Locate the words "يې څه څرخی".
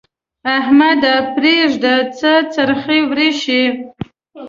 1.99-2.99